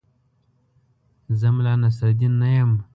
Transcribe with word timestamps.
زه 1.39 1.47
ملا 1.55 1.73
نصرالدین 1.81 2.33
نه 2.41 2.49
یم. 2.57 2.71